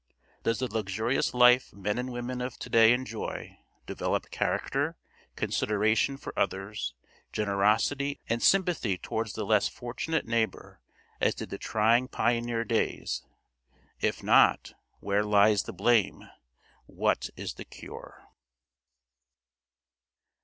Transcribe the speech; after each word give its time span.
Does 0.41 0.57
the 0.57 0.67
luxurious 0.67 1.31
life 1.31 1.71
men 1.73 1.99
and 1.99 2.11
women 2.11 2.41
of 2.41 2.57
today 2.57 2.91
enjoy, 2.91 3.59
develop 3.85 4.31
character, 4.31 4.97
consideration 5.35 6.17
for 6.17 6.33
others, 6.35 6.95
generosity 7.31 8.19
and 8.27 8.41
sympathy 8.41 8.97
towards 8.97 9.33
the 9.33 9.45
less 9.45 9.67
fortunate 9.67 10.25
neighbor 10.25 10.81
as 11.19 11.35
did 11.35 11.51
the 11.51 11.59
trying 11.59 12.07
pioneer 12.07 12.63
days? 12.63 13.21
If 13.99 14.23
not, 14.23 14.73
where 15.01 15.23
lies 15.23 15.65
the 15.65 15.71
blame? 15.71 16.27
What 16.87 17.29
is 17.35 17.53
the 17.53 17.65
cure? 17.65 18.23